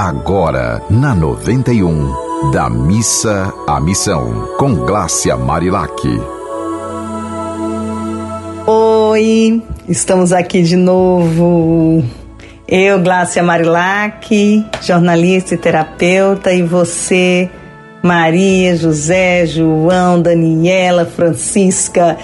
[0.00, 5.90] Agora, na 91, da missa à missão, com Glácia Marilac.
[8.64, 12.04] Oi, estamos aqui de novo.
[12.68, 17.50] Eu, Glácia Marilac, jornalista e terapeuta, e você,
[18.00, 22.16] Maria, José, João, Daniela, Francisca,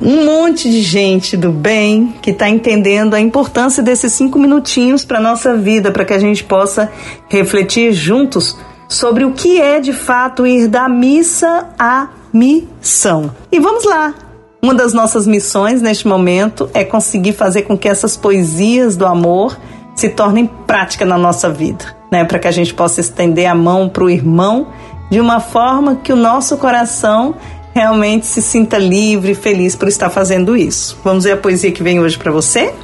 [0.00, 5.20] um monte de gente do bem que está entendendo a importância desses cinco minutinhos para
[5.20, 6.90] nossa vida, para que a gente possa
[7.28, 8.56] refletir juntos
[8.88, 13.30] sobre o que é de fato ir da missa à missão.
[13.52, 14.14] E vamos lá!
[14.62, 19.56] Uma das nossas missões neste momento é conseguir fazer com que essas poesias do amor
[19.94, 22.24] se tornem prática na nossa vida, né?
[22.24, 24.68] Para que a gente possa estender a mão para o irmão
[25.10, 27.34] de uma forma que o nosso coração
[27.74, 30.98] realmente se sinta livre e feliz por estar fazendo isso.
[31.04, 32.74] Vamos ver a poesia que vem hoje para você?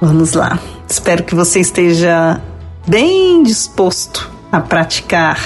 [0.00, 0.58] Vamos lá.
[0.88, 2.40] Espero que você esteja
[2.86, 5.38] bem disposto a praticar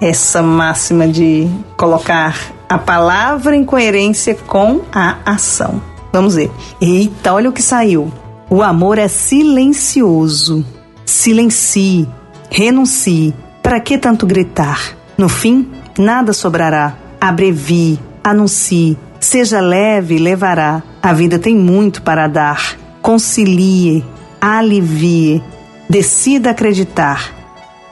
[0.00, 2.36] essa máxima de colocar
[2.68, 5.82] a palavra em coerência com a ação.
[6.12, 6.50] Vamos ver.
[6.80, 8.12] Eita, olha o que saiu.
[8.48, 10.64] O amor é silencioso.
[11.04, 12.08] Silencie,
[12.50, 13.34] renuncie.
[13.62, 14.96] Para que tanto gritar?
[15.16, 16.96] No fim, nada sobrará.
[17.20, 20.82] Abrevie, Anuncie, seja leve, levará.
[21.02, 22.76] A vida tem muito para dar.
[23.00, 24.04] Concilie,
[24.40, 25.42] alivie,
[25.88, 27.32] decida acreditar.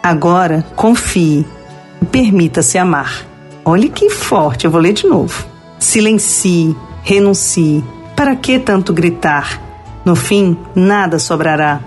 [0.03, 1.47] Agora, confie
[2.01, 3.27] e permita-se amar.
[3.65, 5.47] Olhe que forte, eu vou ler de novo.
[5.79, 7.83] Silencie, renuncie.
[8.15, 9.61] Para que tanto gritar?
[10.05, 11.81] No fim, nada sobrará.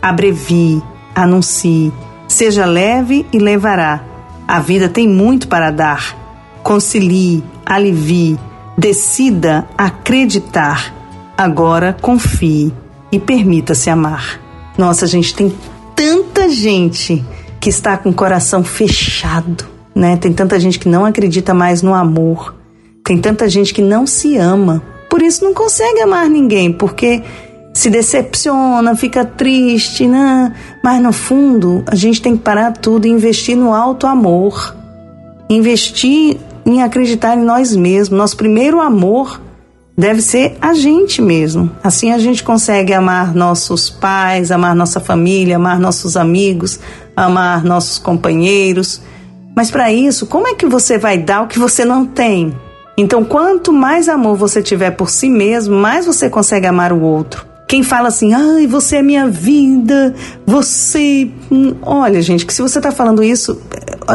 [0.00, 0.82] Abrevie,
[1.14, 1.92] anuncie.
[2.26, 4.02] Seja leve e levará.
[4.46, 6.16] A vida tem muito para dar.
[6.62, 8.38] Concilie, alivie,
[8.76, 10.94] decida acreditar.
[11.36, 12.72] Agora confie
[13.12, 14.40] e permita-se amar.
[14.76, 15.54] Nossa, gente, tem
[15.94, 17.24] tanta gente
[17.60, 20.16] que está com o coração fechado, né?
[20.16, 22.54] Tem tanta gente que não acredita mais no amor.
[23.04, 24.82] Tem tanta gente que não se ama.
[25.10, 27.22] Por isso não consegue amar ninguém, porque
[27.74, 30.54] se decepciona, fica triste, né?
[30.82, 34.76] Mas no fundo, a gente tem que parar tudo e investir no alto amor.
[35.48, 38.18] Investir em acreditar em nós mesmos.
[38.18, 39.40] Nosso primeiro amor
[39.96, 41.70] deve ser a gente mesmo.
[41.82, 46.78] Assim a gente consegue amar nossos pais, amar nossa família, amar nossos amigos,
[47.16, 49.00] amar nossos companheiros.
[49.56, 52.54] Mas para isso, como é que você vai dar o que você não tem?
[52.96, 57.46] Então, quanto mais amor você tiver por si mesmo, mais você consegue amar o outro.
[57.68, 60.14] Quem fala assim, ai, você é minha vida,
[60.46, 61.30] você.
[61.50, 63.60] Hum, olha, gente, que se você está falando isso,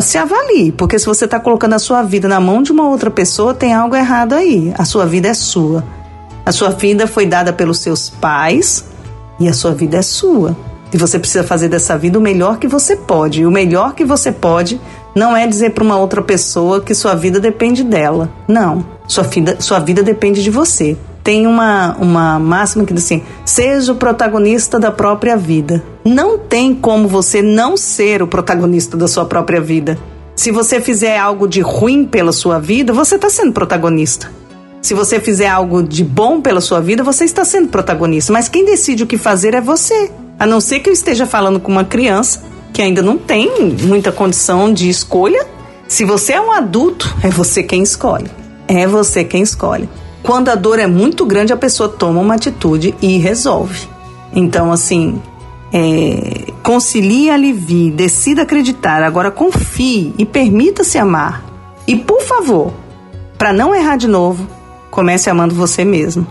[0.01, 3.11] se avalie, porque se você está colocando a sua vida na mão de uma outra
[3.11, 4.73] pessoa, tem algo errado aí.
[4.77, 5.83] A sua vida é sua.
[6.45, 8.85] A sua vida foi dada pelos seus pais
[9.39, 10.55] e a sua vida é sua.
[10.93, 13.41] E você precisa fazer dessa vida o melhor que você pode.
[13.41, 14.79] E o melhor que você pode
[15.15, 18.29] não é dizer para uma outra pessoa que sua vida depende dela.
[18.47, 18.85] Não.
[19.07, 23.94] Sua vida, sua vida depende de você tem uma, uma máxima que diz assim: seja
[23.94, 25.81] o protagonista da própria vida.
[26.03, 29.97] Não tem como você não ser o protagonista da sua própria vida.
[30.35, 34.29] Se você fizer algo de ruim pela sua vida, você está sendo protagonista.
[34.81, 38.33] Se você fizer algo de bom pela sua vida, você está sendo protagonista.
[38.33, 40.12] Mas quem decide o que fazer é você.
[40.38, 43.50] A não ser que eu esteja falando com uma criança que ainda não tem
[43.83, 45.45] muita condição de escolha.
[45.88, 48.29] Se você é um adulto, é você quem escolhe.
[48.67, 49.88] É você quem escolhe.
[50.23, 53.88] Quando a dor é muito grande, a pessoa toma uma atitude e resolve.
[54.34, 55.22] Então, assim,
[55.72, 61.44] é, concilie alivie, decida acreditar, agora confie e permita-se amar.
[61.85, 62.72] E, por favor,
[63.38, 64.47] para não errar de novo,
[64.89, 66.25] comece amando você mesmo.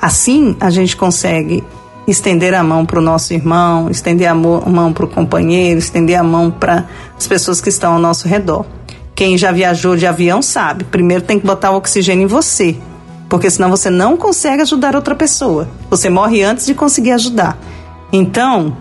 [0.00, 1.62] Assim, a gente consegue
[2.06, 6.22] estender a mão para o nosso irmão, estender a mão para o companheiro, estender a
[6.22, 6.86] mão para
[7.18, 8.64] as pessoas que estão ao nosso redor.
[9.14, 12.76] Quem já viajou de avião sabe, primeiro tem que botar o oxigênio em você,
[13.28, 15.68] porque senão você não consegue ajudar outra pessoa.
[15.90, 17.58] Você morre antes de conseguir ajudar.
[18.12, 18.76] Então,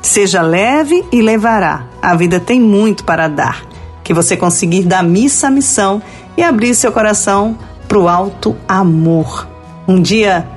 [0.00, 1.86] seja leve e levará.
[2.00, 3.62] A vida tem muito para dar.
[4.02, 6.02] Que você conseguir dar missa à missão
[6.36, 7.56] e abrir seu coração
[7.86, 9.46] para o alto amor.
[9.86, 10.48] Um dia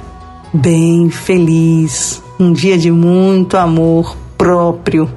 [0.54, 5.12] bem feliz, um dia de muito amor próprio.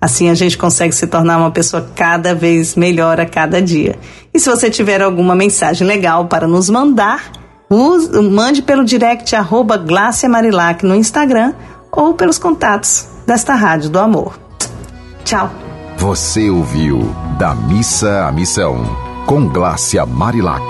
[0.00, 3.98] Assim a gente consegue se tornar uma pessoa cada vez melhor a cada dia.
[4.32, 7.32] E se você tiver alguma mensagem legal para nos mandar,
[7.70, 9.76] Use, mande pelo direct arroba
[10.28, 11.54] Marilac no Instagram
[11.90, 14.38] ou pelos contatos desta Rádio do Amor.
[15.24, 15.50] Tchau.
[15.96, 17.00] Você ouviu
[17.38, 18.84] Da Missa à Missão,
[19.26, 20.62] com Glácia Marilac.